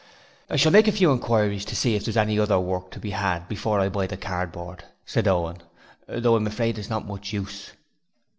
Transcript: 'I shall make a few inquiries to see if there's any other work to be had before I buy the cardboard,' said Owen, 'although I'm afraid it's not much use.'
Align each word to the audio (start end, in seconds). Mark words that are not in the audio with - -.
'I 0.49 0.55
shall 0.55 0.71
make 0.71 0.87
a 0.87 0.91
few 0.91 1.11
inquiries 1.11 1.63
to 1.63 1.75
see 1.75 1.93
if 1.93 2.03
there's 2.03 2.17
any 2.17 2.39
other 2.39 2.59
work 2.59 2.89
to 2.89 2.99
be 2.99 3.11
had 3.11 3.47
before 3.47 3.79
I 3.79 3.87
buy 3.87 4.07
the 4.07 4.17
cardboard,' 4.17 4.83
said 5.05 5.27
Owen, 5.27 5.61
'although 6.09 6.35
I'm 6.35 6.47
afraid 6.47 6.79
it's 6.79 6.89
not 6.89 7.05
much 7.05 7.31
use.' 7.33 7.73